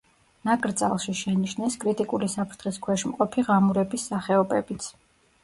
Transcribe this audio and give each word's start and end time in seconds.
ნაკრძალში 0.47 1.13
შენიშნეს 1.19 1.77
კრიტიკული 1.83 2.31
საფრთხის 2.37 2.81
ქვეშ 2.87 3.05
მყოფი 3.11 3.45
ღამურების 3.51 4.09
სახეობებიც. 4.13 4.91